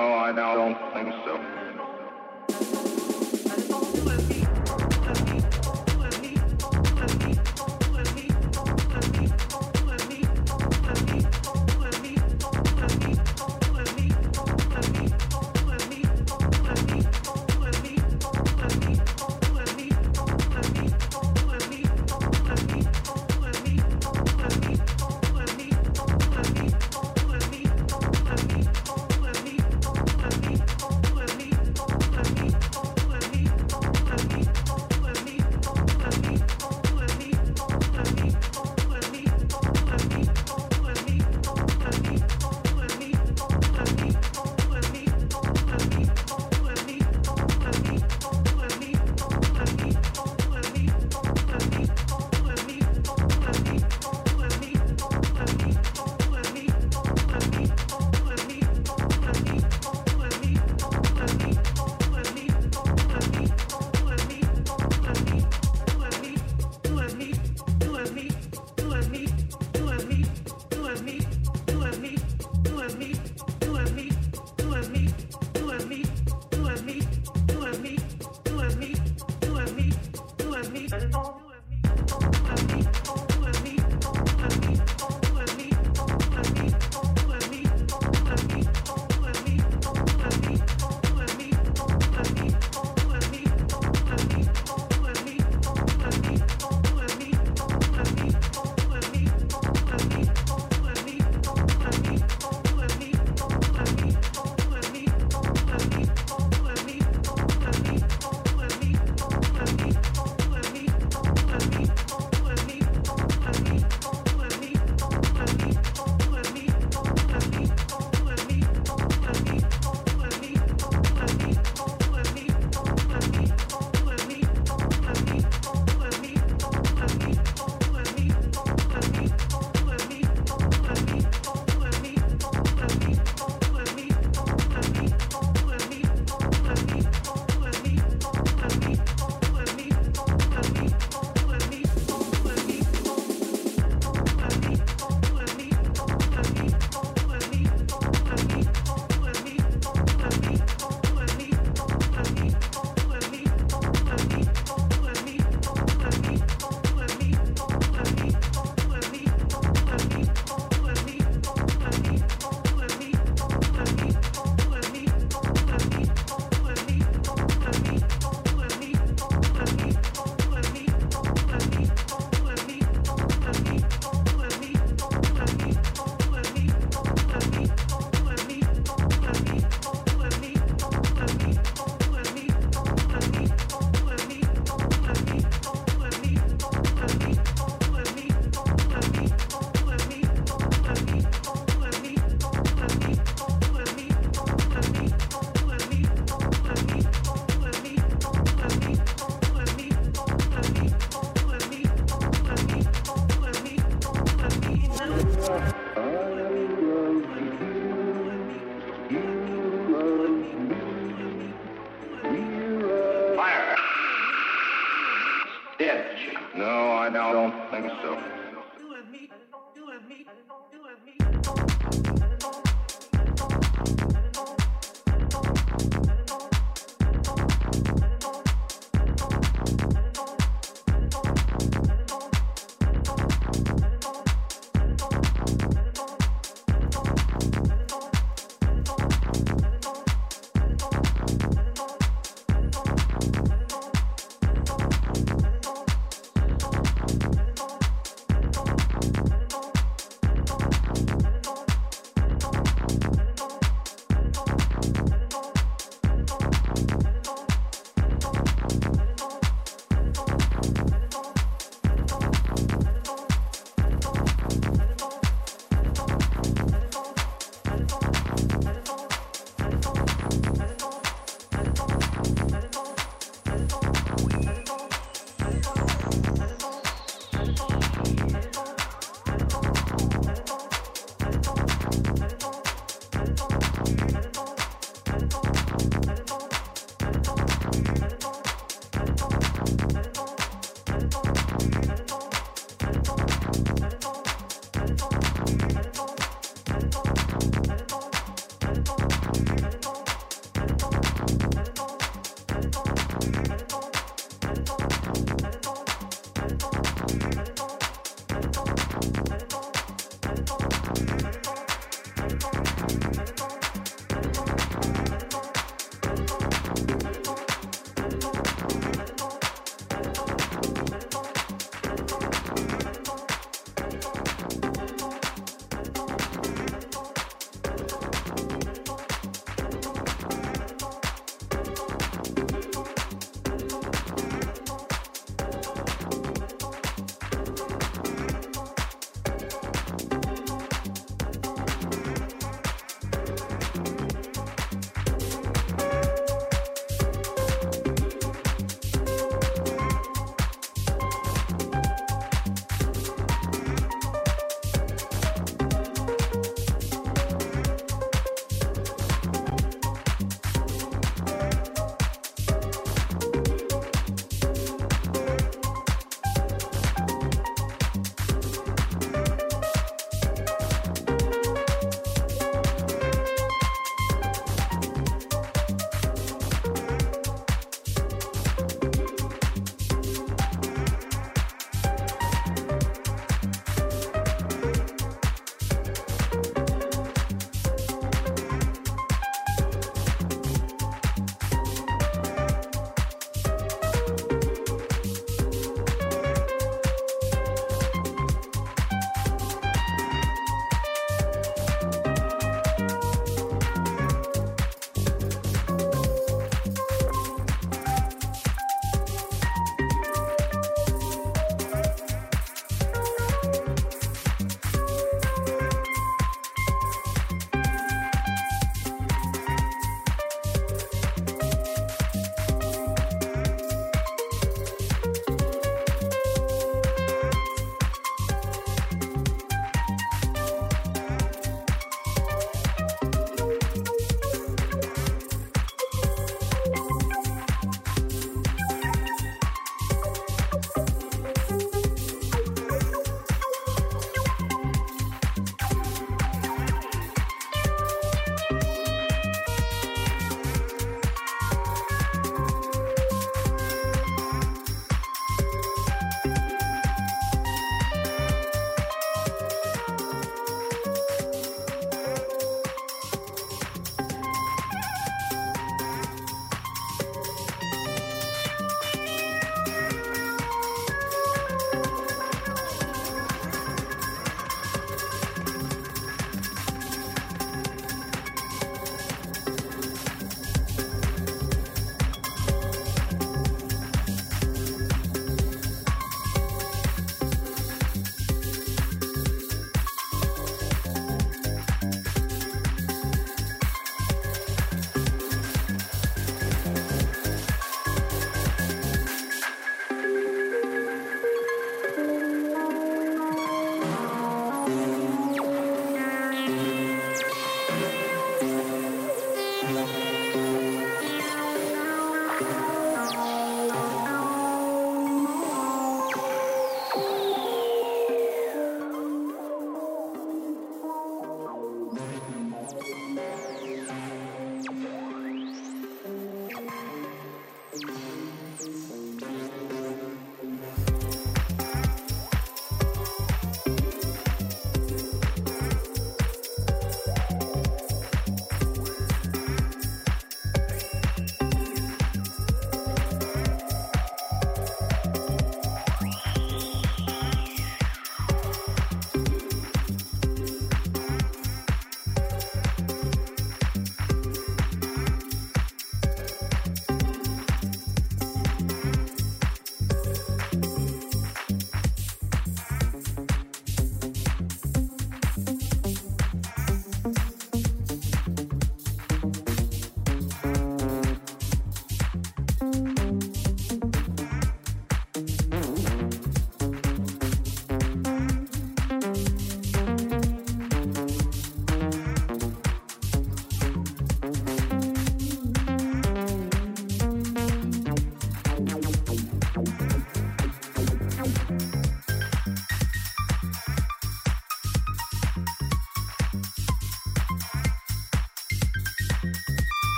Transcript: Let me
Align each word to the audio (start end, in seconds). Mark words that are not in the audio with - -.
Let 0.00 1.04
me 1.04 1.89